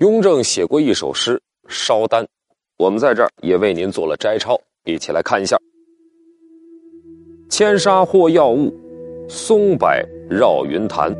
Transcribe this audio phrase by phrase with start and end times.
[0.00, 1.36] 雍正写过一首诗
[1.68, 2.24] 《烧丹》，
[2.78, 5.58] 我们在这儿也为您做了摘抄，一起来看一下：
[7.50, 8.74] 千沙或药物，
[9.28, 9.90] 松柏
[10.30, 11.14] 绕云潭，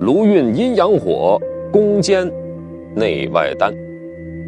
[0.00, 1.38] 炉运阴阳火，
[1.70, 2.26] 攻坚
[2.94, 3.70] 内外丹。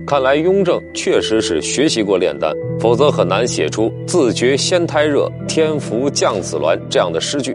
[0.07, 2.51] 看来雍正确实是学习过炼丹，
[2.81, 7.55] 否则很难写出“自觉仙胎热，天福降紫鸾”这样的诗句。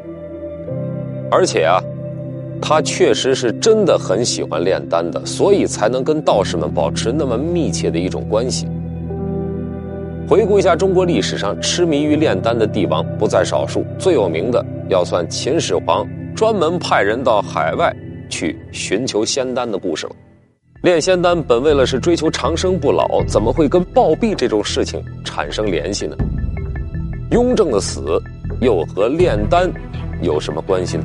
[1.32, 1.82] 而且啊。
[2.66, 8.66] 他确实是真的很喜欢炼丹的，所以才能跟道士们保持那么密切的一种关系。
[10.30, 17.94] 回顾一下中国历史上痴迷于炼丹的帝王不在少数，最有名的要算秦始皇专门派人到海外
[18.30, 20.13] 去寻求仙丹的故事了。
[20.84, 26.16] 炼仙丹本为了是追求长生不老，怎么会跟暴毙这种事情产生联系呢？
[27.32, 28.02] 雍正的死
[28.62, 29.70] 又和炼丹
[30.21, 31.04] 有什么关系呢？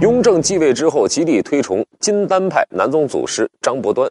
[0.00, 4.10] 雍正继位之后，极力推崇金丹派南宗祖师张伯端，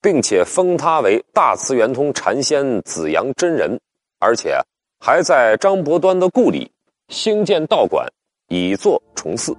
[0.00, 3.76] 并且封他为大慈圆通禅仙紫阳真人，
[4.20, 4.56] 而且
[5.00, 6.70] 还在张伯端的故里
[7.08, 8.06] 兴建道观，
[8.50, 9.52] 以作崇祀。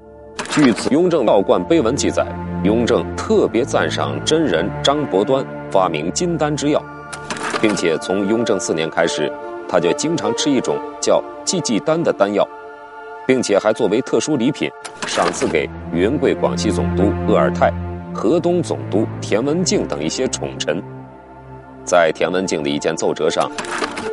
[0.52, 2.26] 据《此雍正道观碑文》记载，
[2.64, 6.82] 雍正特别赞赏真人张伯端发明金丹之药，
[7.62, 9.30] 并且从雍正四年开始，
[9.68, 12.48] 他就经常吃一种叫济济丹的丹药。
[13.28, 14.70] 并且还作为特殊礼品，
[15.08, 17.72] 赏赐给云贵广西总督鄂尔泰、
[18.14, 20.82] 河东总督田文镜等一些宠臣。
[21.84, 23.50] 在田文镜的一件奏折上，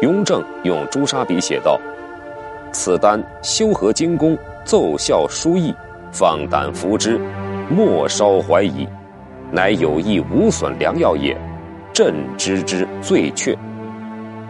[0.03, 1.79] 雍正用朱砂笔写道
[2.73, 5.75] ：“此丹修合精工，奏效殊异，
[6.11, 7.21] 放胆服之，
[7.69, 8.89] 莫稍怀疑，
[9.51, 11.37] 乃有益无损良药也。
[11.93, 13.57] 朕知之最确。”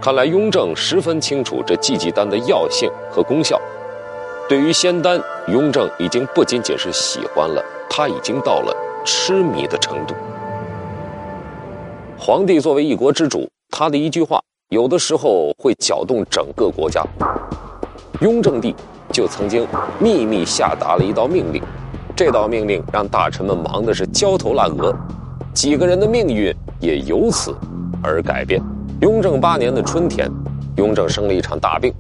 [0.01, 3.61] 看来雍正十分清楚这济济丹的药性和功效。
[4.49, 10.15] 对于仙丹，雍正已经不仅仅是喜欢了，他已经到了痴迷的程度。
[12.19, 17.05] 皇帝作为一国之主，他的一句话有的时候会搅动整个国家。
[18.23, 18.75] 雍正帝
[19.13, 19.67] 就曾经
[19.99, 21.63] 秘密下达了一道命令，
[22.17, 24.97] 这道命令让大臣们忙的是焦头烂额，
[25.53, 26.51] 几个人的命运
[26.81, 27.55] 也由此
[28.03, 28.63] 而改变。
[29.03, 30.27] 雍正八年的春天，
[30.77, 31.93] 雍正生了一场大病，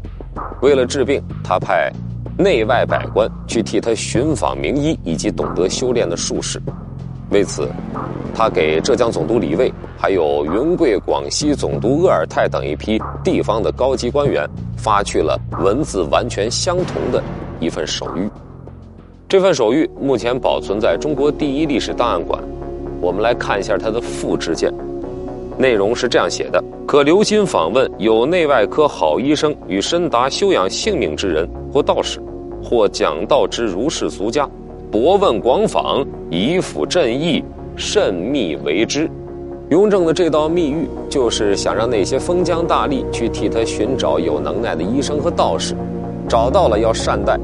[0.62, 1.92] 为了治病，他派。
[2.38, 6.62] 内外百官去替他寻访名医以及懂得修炼的术士，
[7.30, 7.68] 为此，
[8.32, 17.20] 他给浙江总督李卫，还有云贵广西总督鄂尔泰等一批地方的高级官员发去了文字完全相同的
[17.58, 18.30] 一份手谕。
[19.28, 22.40] 这份手谕目前保存在中国第一历史档案馆。
[23.00, 24.72] 我们来看一下它的复制件，
[25.58, 32.20] 内容是这样写的：可留心访问有内外科好医生与深达修养性命之人或道士。
[32.60, 34.46] 或讲道之儒士俗家，
[34.90, 37.42] 博问广访，以辅朕意，
[37.76, 39.08] 慎密为之。
[39.70, 45.72] 雍正的这道密谕，就是想让那些封疆大吏去替他寻找有能耐的医生和道士，
[46.28, 47.38] 找到了要善待，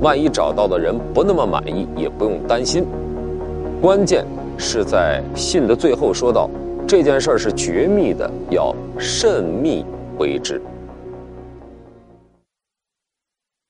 [0.00, 2.82] 万一找到的人不那么满意，也不用担心。
[3.78, 4.24] 关键
[4.56, 6.48] 是在信的最后说到，
[6.90, 9.84] 这件事儿是绝密的，要慎密
[10.18, 10.60] 为之。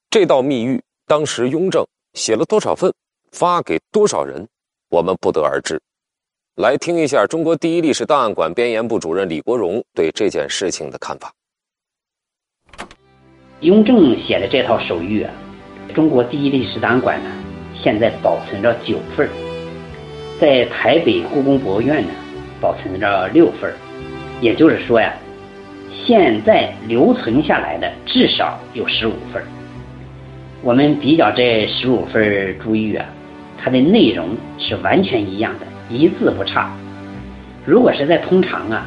[0.09, 2.91] 这道密谕，当时雍正写了多少份，
[3.31, 4.49] 发给多少人，
[4.89, 5.79] 我们不得而知。
[6.57, 11.31] 来听一下中国第一历史档案馆编研部主任李国荣对这件事情的看法。
[13.61, 15.35] 雍正写的这套手谕啊，
[15.95, 17.31] 中国第一历史档案馆呢，
[17.83, 19.29] 现在保存着九份
[20.41, 22.15] 在台北故宫博物院呢，
[22.61, 23.73] 保存着六份
[24.41, 25.13] 也就是说呀，
[26.07, 29.43] 现在留存下来的至少有十五份
[30.63, 33.07] 我们比较这十五份珠玉啊，
[33.59, 36.71] 它的内容是完全一样的，一字不差。
[37.65, 38.87] 如果是在通常啊，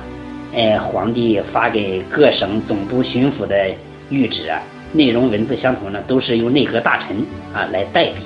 [0.56, 3.56] 哎，皇帝发给各省总督、巡抚的
[4.12, 7.18] 谕旨啊，内容文字相同呢，都是由内阁大臣
[7.54, 8.22] 啊来代笔。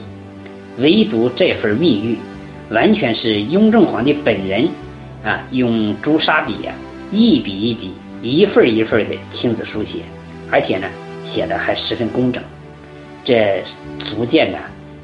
[0.80, 4.68] 唯独这份密谕，完全是雍正皇帝本人
[5.28, 6.74] 啊用朱砂笔啊
[7.12, 10.04] 一笔一笔、一份一份的亲自书写，
[10.50, 10.88] 而且呢
[11.34, 12.42] 写的还十分工整。
[13.26, 13.62] 这
[14.10, 14.58] 足见呢，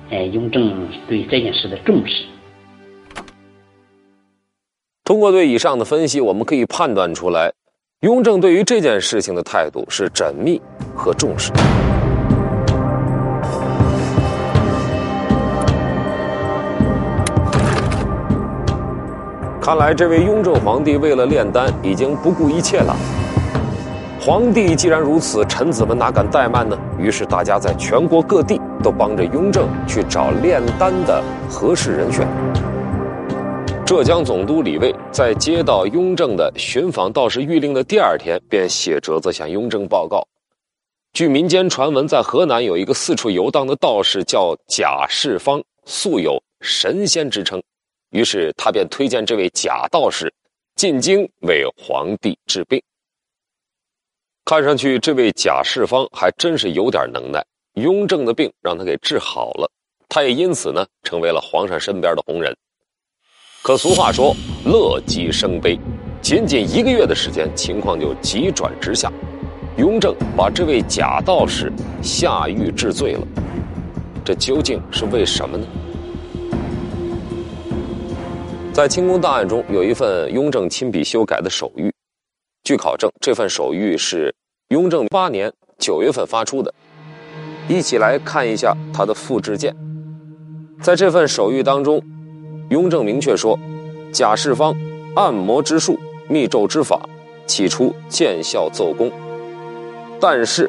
[0.09, 2.23] 哎，雍正对这件事的重视。
[5.03, 7.51] 通过对以上的分析，我们可以判断出来，
[7.99, 10.61] 雍正对于这件事情的态度是缜密
[10.95, 11.51] 和重视。
[19.63, 22.93] 看来，这位雍正皇帝为了炼丹，已经不顾一切了。
[24.19, 26.77] 皇帝既然如此，臣子们哪敢怠慢呢？
[26.99, 32.27] 于是大家在全国各地都帮着雍正去找炼丹的合适人选。
[33.85, 40.27] 浙江总督李卫在接到雍正的寻访道士谕令的第二天，便写折子向雍正报告。
[41.13, 47.63] 据民间传闻，在河南有一个四处游荡的道士，叫贾世芳，素有神仙之称。
[48.13, 50.31] 于是他便推荐这位假道士
[50.75, 52.79] 进京为皇帝治病。
[54.45, 57.43] 看上去，这位贾世芳还真是有点能耐，
[57.73, 59.67] 雍正的病让他给治好了，
[60.07, 62.55] 他也因此呢成为了皇上身边的红人。
[63.63, 65.79] 可俗话说，乐极生悲，
[66.21, 69.11] 仅仅一个月的时间，情况就急转直下。
[69.77, 71.73] 雍正把这位假道士
[72.03, 73.27] 下狱治罪了，
[74.23, 75.65] 这究竟是为什么呢？
[78.73, 81.91] 在清宫档案中有一份雍正亲笔修改的手谕，
[82.63, 84.33] 据考证，这份手谕是
[84.69, 86.73] 雍正八年九月份发出的。
[87.67, 89.75] 一起来看一下他的复制件，
[90.81, 92.01] 在这份手谕当中。
[92.69, 93.59] 雍正明确说
[94.11, 94.75] ：“贾世芳
[95.15, 97.07] 按摩之术、密咒之法，
[97.45, 99.11] 起初见效奏功，
[100.19, 100.67] 但是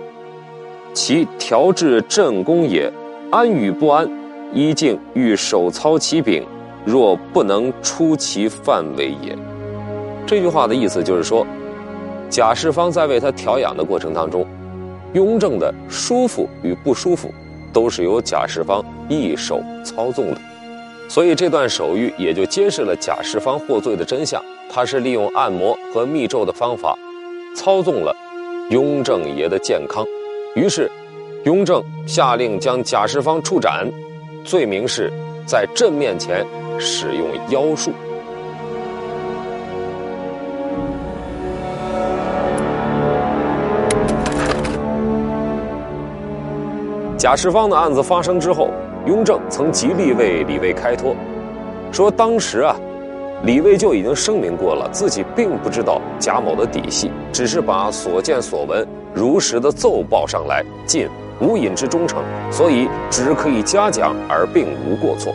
[0.92, 2.92] 其调治镇宫也，
[3.30, 4.06] 安与不安，
[4.52, 6.46] 依境欲手操其柄，
[6.84, 9.36] 若不能出其范围也。”
[10.26, 11.46] 这句话的意思就是说，
[12.30, 14.46] 贾世芳在为他调养的过程当中，
[15.12, 17.32] 雍正的舒服与不舒服，
[17.72, 20.40] 都是由贾世芳一手操纵的。
[21.08, 24.42] 所以这段手谕也就揭示了贾世芳获罪的真相。
[24.70, 26.98] 他是利用按摩和密咒的方法，
[27.54, 28.16] 操纵了
[28.70, 30.04] 雍正爷的健康。
[30.56, 30.90] 于是，
[31.44, 33.86] 雍正下令将贾世芳处斩，
[34.42, 35.12] 罪名是
[35.46, 36.44] 在朕面前
[36.78, 37.92] 使用妖术。
[47.16, 48.70] 贾世芳的案子发生之后。
[49.06, 51.14] 雍正曾极力为李卫开脱，
[51.92, 52.74] 说当时啊，
[53.42, 61.06] 李卫就已经声明过了，自己并不知道贾某的底细，只是把所见所闻如实的奏报上来，尽
[61.38, 65.34] 无隐之忠诚，所以只可以嘉奖而并无过错。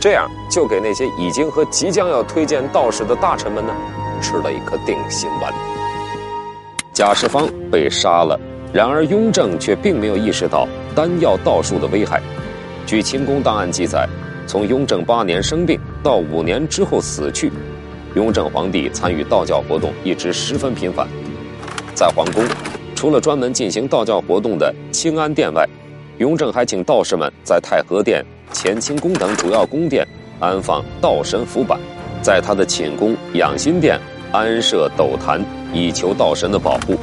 [0.00, 3.72] 这样就给那些已经和即将要推荐道士的大臣们呢，
[4.20, 5.52] 吃了一颗定心丸。
[6.92, 8.38] 贾世芳被杀了，
[8.72, 12.20] 然而雍正却并没有意识到丹药道术的危害。
[12.86, 14.08] 据清宫档案记载，
[14.46, 17.52] 从雍正八年生病到五年之后死去，
[18.14, 21.06] 雍正皇帝参与道教活动一直十分频繁。
[21.94, 22.44] 在皇宫，
[22.94, 25.68] 除了专门进行道教活动的清安殿外，
[26.18, 30.06] 雍正还请道士们在太和殿、乾清宫等主要宫殿
[30.40, 31.78] 安放道神符板，
[32.22, 34.00] 在他的寝宫养心殿
[34.32, 36.96] 安设斗坛，以求道神的保护。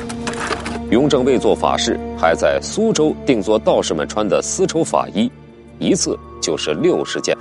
[0.91, 5.31] 雍正为做法事，还在苏州定做道士们穿的丝绸法衣。
[5.79, 7.35] 一次就是六十件。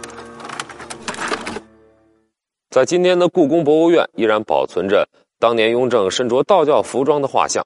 [2.71, 5.07] 在今天的故宫博物院，依然保存着
[5.39, 7.65] 当年雍正身着道教服装的画像，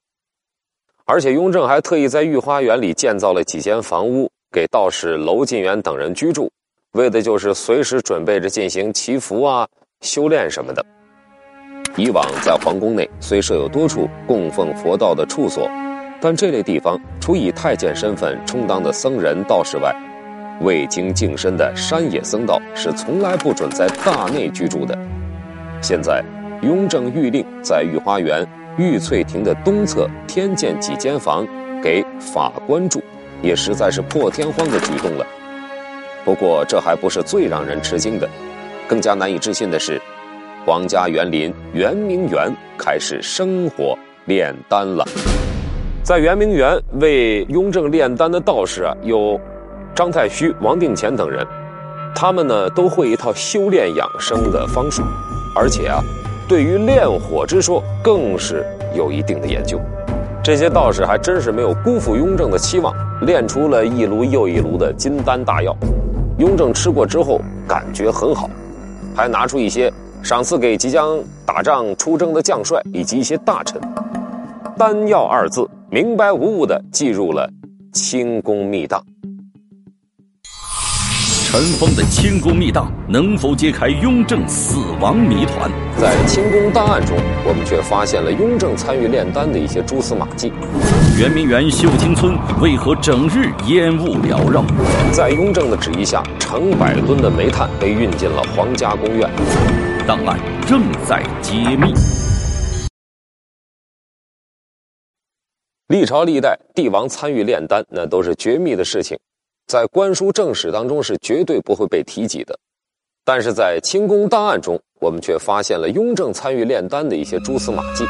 [1.07, 6.51] 而且雍正还特意在御花园里建造了几间房屋，给道士娄进元等人居住，
[6.93, 9.67] 为的就是随时准备着进行祈福啊、
[10.01, 10.85] 修炼什么的。
[11.97, 15.69] 以往在皇宫内虽设有多处供奉佛道的处所，
[16.21, 19.95] 但这类地方除以太监身份充当的僧人道士外，
[20.63, 24.97] 未经净身的山野僧道是从来不准在大内居住的。
[25.83, 26.25] 现在，
[26.63, 28.47] 雍正谕令在御花园
[28.79, 31.47] 玉翠亭的东侧添建几间房
[31.83, 33.03] 给法官住，
[33.43, 35.27] 也实在是破天荒的举动了。
[36.25, 38.29] 不过，这还不是最让人吃惊的，
[38.87, 40.01] 更加难以置信的是，
[40.67, 45.05] 皇家园林圆明园开始生火炼丹了。
[46.03, 49.41] 在圆明园为雍正炼丹的道士啊，有。
[49.95, 51.45] 张太虚、王定乾等人，
[52.15, 55.03] 他们呢都会一套修炼养生的方术，
[55.57, 56.01] 而且啊，
[56.47, 58.65] 对于炼火之说更是
[58.95, 59.81] 有一定的研究。
[60.49, 65.77] 这些道士还真是没有辜负雍正的期望，炼出了一炉又一炉的金丹大药。
[66.39, 67.39] 雍正吃过之后
[67.69, 68.49] 感觉很好，
[69.15, 73.79] 还拿出一些赏赐给即将打仗出征的将帅以及一些大臣。
[74.79, 77.47] 丹药二字明白无误地记入了
[77.93, 79.05] 清宫密档。
[81.51, 85.71] 尘封的清宫密档能否揭开雍正死亡谜团？
[85.99, 90.53] 在清宫档案中，我们却发现了雍正参与炼丹的一些蛛丝马迹。
[91.19, 94.63] 圆明园秀清村为何整日烟雾缭绕？
[95.11, 99.27] 在雍正的旨意下，成百吨的煤炭被运进了皇家宫苑。
[100.07, 101.95] 档案正在揭秘。
[105.87, 109.19] 历朝历代帝王参与炼丹，那都是绝密的事情，
[109.69, 112.59] 在官书正史当中是绝对不会被提及的。
[113.23, 118.03] 但是在清宫档案中，我们却发现了雍正参与炼丹的一些蛛丝马迹。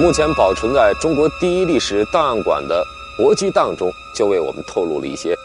[0.00, 2.82] 目前保存在中国第一历史档案馆的
[3.18, 3.86] 活计档中，
[4.16, 5.36] 就为我们透露了一些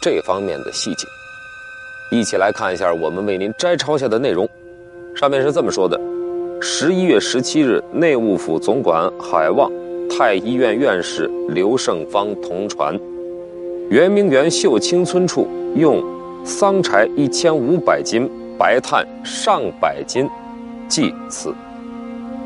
[0.00, 1.08] 这方面的细节。
[2.12, 4.48] 一起来看一下我们为您摘抄下的内容。
[5.16, 6.00] 上面是这么说的：
[6.62, 9.68] 十一月十七日，内务府总管海望。
[10.08, 12.96] 太医院院士刘胜芳同传，
[13.88, 16.02] 圆明园秀清村处用
[16.44, 18.28] 桑柴一千五百斤，
[18.58, 20.28] 白炭上百斤，
[20.88, 21.54] 祭此。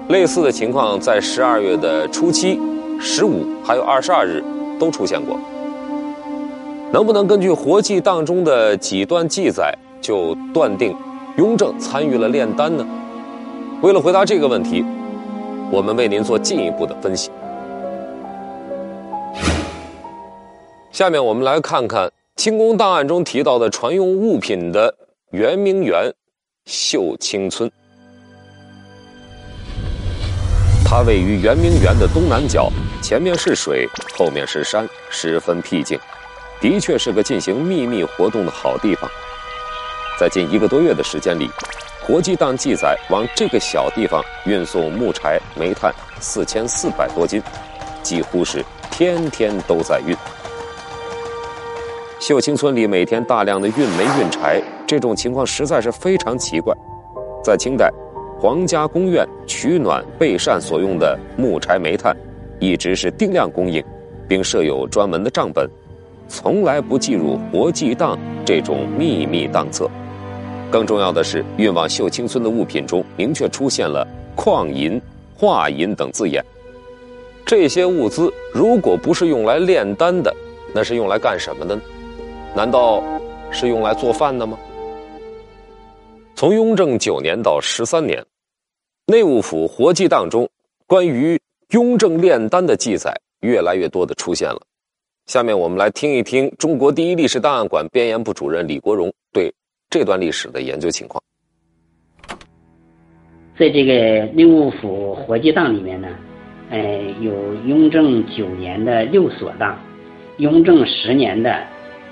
[0.09, 2.61] 类似的情况在十二月的初七、
[3.01, 4.45] 十五还有二十二日
[4.79, 5.39] 都出现过。
[6.93, 10.95] 能不能根据活祭当中的几段记载就断定
[11.39, 12.87] 雍正参与了炼丹呢？
[13.81, 14.85] 为了回答这个问题，
[15.71, 17.31] 我们为您做进一步的分析。
[21.01, 24.95] 下面我们来看看清宫档案中提到的传用物品的
[25.31, 26.13] 圆明园
[26.67, 27.73] 秀清村。
[30.85, 32.71] 它位于圆明园的东南角，
[33.03, 35.99] 前面是水，后面是山，十分僻静，
[36.61, 39.11] 的确是个进行秘密活动的好地方。
[40.19, 41.49] 在近一个多月的时间里，
[42.07, 45.91] 活计档记载往这个小地方运送木柴、煤炭
[46.21, 47.43] 四千四百多斤，
[48.03, 50.15] 几乎是天天都在运。
[52.21, 56.77] 秀清村里每天大量的运煤运柴，这种情况实在是非常奇怪。
[57.43, 57.91] 在清代，
[58.39, 62.15] 皇家宫苑取暖备膳所用的木柴煤炭，
[62.59, 63.83] 一直是定量供应，
[64.29, 65.67] 并设有专门的账本，
[66.29, 69.89] 从来不计入活计档这种秘密档册。
[70.71, 75.01] 更重要的是，运往秀清村的物品中明确出现了矿银、
[75.35, 76.45] 化银等字眼。
[77.47, 80.31] 这些物资如果不是用来炼丹的，
[80.75, 81.81] 那是用来干什么的呢？
[82.55, 83.03] 难道
[83.53, 84.59] 是用来做饭的吗？
[86.35, 88.25] 从雍正九年到十三年，
[89.07, 90.49] 内务府活记档中
[90.87, 91.41] 关于
[91.71, 94.61] 雍正炼丹的记载越来越多的出现了。
[95.27, 99.53] 下面我们来听一听中国第一历史档案馆编研部主任李国荣对
[99.89, 101.23] 这段历史的研究情况。
[103.57, 106.09] 在这个内务府活记档里面呢，
[106.71, 109.79] 呃，有雍正九年的六所档，
[110.39, 111.65] 雍正十年的。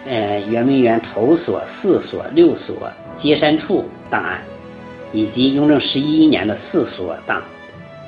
[0.08, 4.40] 呃，圆明园头所、四所、六所接山处档案，
[5.12, 7.42] 以及雍正十一年的四所档，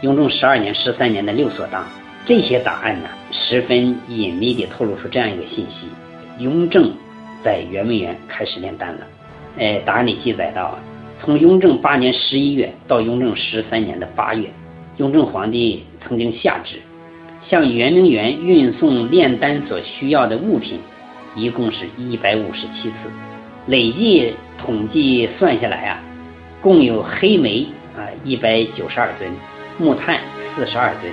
[0.00, 1.84] 雍正十二年、十三年的六所档，
[2.24, 5.88] 这些档案呢，十分隐秘地透露出这样一个信息：
[6.38, 6.90] 雍正
[7.44, 9.06] 在圆明园开始炼丹了。
[9.58, 10.78] 呃，档案里记载到，
[11.20, 14.48] 从雍正八年十一月到雍正十三年的八月，
[14.96, 16.76] 雍正皇帝曾经下旨，
[17.46, 20.80] 向圆明园运送炼丹所需要的物品。
[21.36, 22.96] 一共是一百五十七次，
[23.66, 26.00] 累计统计算下来啊，
[26.60, 29.30] 共有黑煤啊一百九十二吨，
[29.78, 30.18] 木炭
[30.54, 31.12] 四十二吨。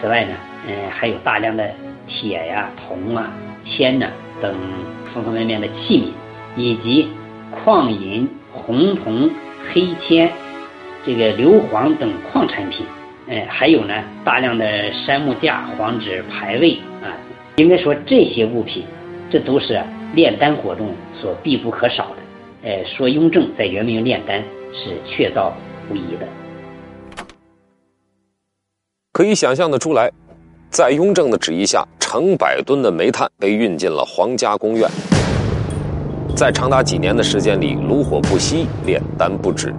[0.00, 0.34] 此外呢，
[0.66, 1.70] 嗯，还有大量的
[2.08, 3.32] 铁呀、铜啊、
[3.64, 4.08] 铅呐
[4.40, 4.54] 等
[5.14, 7.08] 方方面面的器皿，以及
[7.50, 9.30] 矿银、红铜、
[9.72, 10.28] 黑铅、
[11.06, 12.84] 这个硫磺等矿产品。
[13.28, 17.14] 哎，还有呢，大量的杉木架、黄纸牌位啊。
[17.56, 18.82] 应该说这些物品。
[19.32, 19.82] 这都是
[20.14, 22.68] 炼丹活动所必不可少的。
[22.68, 24.42] 哎，说雍正在圆明园炼丹
[24.74, 25.50] 是确凿
[25.90, 26.28] 无疑的。
[29.10, 30.12] 可以想象的出来，
[30.68, 34.86] 在雍正的旨意下，成百吨的煤炭被运进了皇家宫苑，
[36.36, 39.74] 在长达几年的时间里，炉火不息，炼丹不止，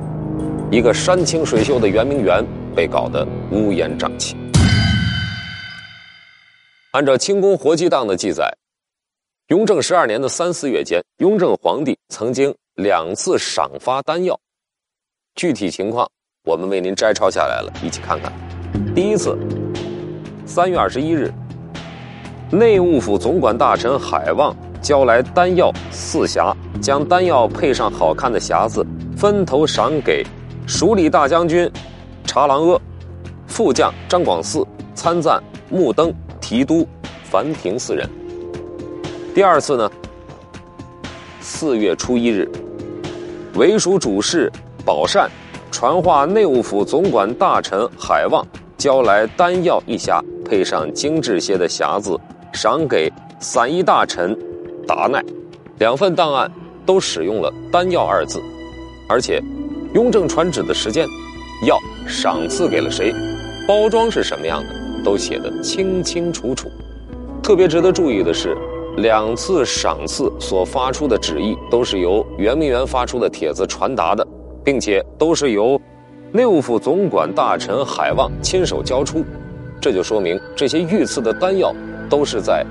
[0.71, 2.43] 一个山清水秀的圆明园
[2.75, 4.35] 被搞得乌烟瘴气。
[6.93, 8.51] 按照清宫活计档的记载。
[9.47, 14.39] 雍正十二年的三四月间，雍正皇帝曾经两次赏发丹药，
[15.35, 16.09] 具体情况
[16.45, 18.31] 我们为您摘抄下来了，一起看看。
[18.95, 19.37] 第一次，
[20.45, 21.29] 三月二十一日，
[22.49, 28.81] 内务府总管大臣海望交来丹药四匣，将丹药配上好看的匣子，
[29.17, 30.25] 分头赏给
[30.65, 31.69] 署理大将军
[32.23, 32.81] 查郎阿、
[33.45, 36.87] 副将张广嗣、参赞木登、提督
[37.25, 38.09] 樊廷四人。
[39.33, 39.89] 第二次呢？
[41.41, 42.47] 四月初一日，
[43.55, 44.51] 为属主事
[44.85, 45.27] 宝善
[45.71, 48.45] 传话内务府总管大臣海望，
[48.77, 52.15] 交来丹药一匣，配上精致些的匣子，
[52.53, 54.37] 赏给散议大臣
[54.87, 55.19] 达奈。
[55.79, 56.51] 两份档案
[56.85, 58.39] 都使用了“丹药”二字，
[59.09, 59.41] 而且
[59.95, 61.07] 雍正传旨的时间、
[61.65, 63.11] 药赏赐给了谁、
[63.67, 66.69] 包装是什么样的，都写得清清楚楚。
[67.41, 68.55] 特别值得注意的是，
[68.97, 74.25] 两次赏赐所发出的旨意都是由圆明园发出的帖子传达的，
[74.63, 75.79] 并且都是由
[76.31, 79.23] 内务府总管大臣海望亲手交出，
[79.81, 81.73] 这就说明这些御赐的丹药
[82.09, 82.63] 都是在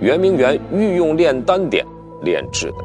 [0.00, 1.86] 圆明园御用炼丹点
[2.22, 2.76] 炼制的。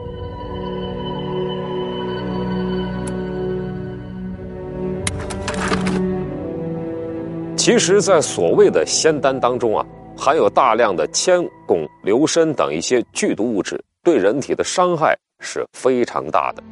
[7.57, 9.85] 其实，在所谓的仙丹当中啊，
[10.17, 16.63] 含有大量的铅、汞、硫砷等一些剧毒物质，对人体的伤害是非常大的。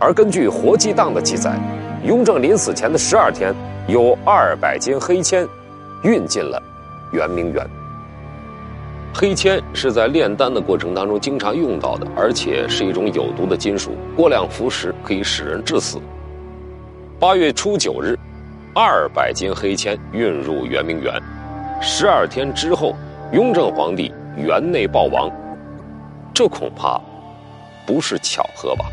[0.00, 1.56] 而根据活济档的记载，
[2.04, 3.54] 雍正临死前的十二天，
[3.86, 5.46] 有二百斤黑铅
[6.02, 6.60] 运进了
[7.12, 7.64] 圆明园。
[9.14, 15.98] 黑铅是在炼丹的过程当中经常用到的，而且是一种有毒的金属，过量服食可以使人致死。
[17.20, 18.18] 八月初九日。
[18.76, 21.14] 二百斤黑铅运入圆明园，
[21.86, 22.96] 十二天之后，
[23.32, 25.30] 雍正皇帝园内暴亡，
[26.32, 26.98] 这恐怕
[27.86, 28.86] 不是巧合吧？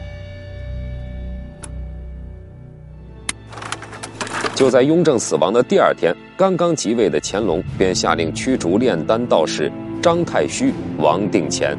[4.54, 9.72] 就在雍正死亡的第二天，刚刚即位的乾隆便下令驱逐炼丹道士
[10.02, 11.78] 张太虚、王定乾。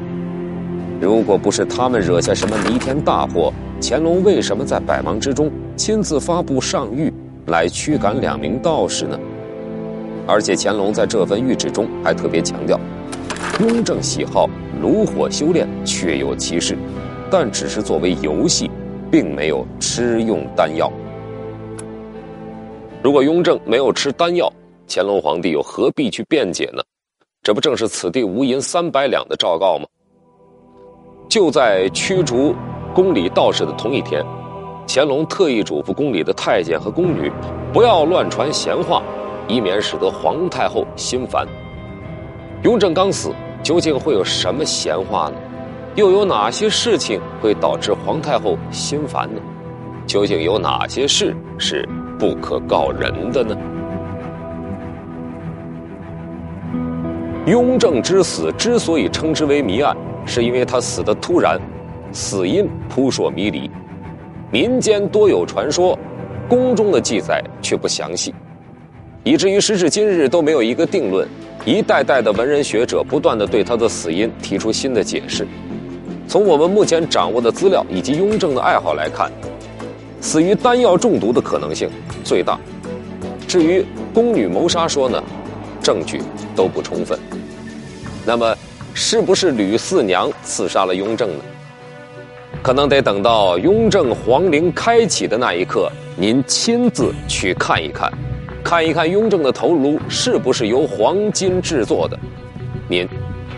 [0.99, 7.13] 如果不是他们惹下什么弥天大祸，乾隆为什么在百忙之中亲自发布上谕？
[7.45, 9.19] 来驱赶两名道士呢？
[10.27, 12.79] 而且乾隆在这份谕旨中还特别强调，
[13.59, 14.49] 雍正喜好
[14.81, 16.77] 炉火修炼确有其事，
[17.29, 18.69] 但只是作为游戏，
[19.11, 20.91] 并没有吃用丹药。
[23.01, 24.51] 如果雍正没有吃丹药，
[24.87, 26.81] 乾隆皇帝又何必去辩解呢？
[27.41, 29.85] 这不正是此地无银三百两的昭告吗？
[31.27, 32.55] 就在驱逐
[32.93, 34.23] 宫里道士的同一天。
[34.87, 37.31] 乾隆特意嘱咐宫里的太监和宫女，
[37.73, 39.01] 不要乱传闲话，
[39.53, 41.47] 以免使得皇太后心烦。
[42.63, 43.31] 雍正刚死，
[43.61, 45.35] 究竟会有什么闲话呢？
[45.95, 49.39] 又有哪些事情会导致皇太后心烦呢？
[50.07, 53.55] 究竟有哪些事是不可告人的呢？
[57.45, 61.59] 雍正之死之所以称之为谜案，是因为他死的突然，
[62.11, 63.69] 死因扑朔迷离。
[64.49, 65.97] 民间多有传说，
[66.47, 68.33] 宫中的记载却不详细，
[69.23, 71.27] 以至于时至今日都没有一个定论。
[71.65, 75.47] 一代代的文人学者不断的对他的死因提出新的解释。
[76.27, 79.31] 从我们目前掌握的资料以及雍正的爱好来看，
[80.19, 81.89] 死于丹药中毒的可能性
[82.23, 82.59] 最大。
[83.47, 85.23] 至于宫女谋杀说呢，
[85.81, 86.21] 证据
[86.53, 87.17] 都不充分。
[88.25, 88.53] 那么，
[88.93, 91.43] 是不是吕四娘刺杀了雍正呢？
[92.61, 98.11] 可能得等到雍正皇陵开启的那一刻，您亲自去看一看，
[98.63, 102.17] 看一看雍正的头颅是不是由黄金制作的，
[102.87, 103.07] 您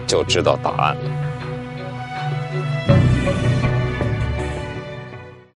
[0.07, 1.24] 就知道答案了。